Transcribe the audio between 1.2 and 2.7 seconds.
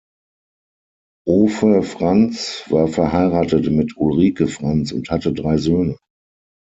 Ove Franz